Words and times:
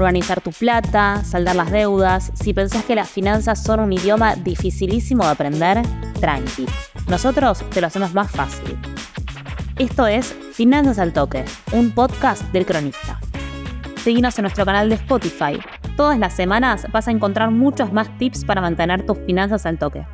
organizar 0.00 0.40
tu 0.40 0.50
plata, 0.50 1.22
saldar 1.24 1.56
las 1.56 1.70
deudas. 1.70 2.32
Si 2.34 2.52
pensás 2.52 2.84
que 2.84 2.94
las 2.94 3.08
finanzas 3.08 3.62
son 3.62 3.80
un 3.80 3.92
idioma 3.92 4.34
dificilísimo 4.36 5.24
de 5.24 5.30
aprender, 5.30 5.82
tranqui. 6.20 6.66
Nosotros 7.08 7.62
te 7.70 7.80
lo 7.80 7.86
hacemos 7.86 8.14
más 8.14 8.30
fácil. 8.30 8.78
Esto 9.78 10.06
es 10.06 10.34
Finanzas 10.52 10.98
al 10.98 11.12
Toque, 11.12 11.44
un 11.72 11.90
podcast 11.90 12.42
del 12.52 12.66
cronista. 12.66 13.18
Seguinos 14.02 14.38
en 14.38 14.42
nuestro 14.42 14.64
canal 14.64 14.88
de 14.88 14.96
Spotify. 14.96 15.58
Todas 15.96 16.18
las 16.18 16.34
semanas 16.34 16.86
vas 16.92 17.08
a 17.08 17.10
encontrar 17.10 17.50
muchos 17.50 17.92
más 17.92 18.08
tips 18.18 18.44
para 18.44 18.60
mantener 18.60 19.04
tus 19.04 19.18
finanzas 19.26 19.66
al 19.66 19.78
toque. 19.78 20.06